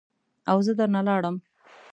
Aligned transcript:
او 0.49 0.57
زه 0.65 0.71
در 0.79 0.89
نه 0.95 1.01
لاړم. 1.07 1.35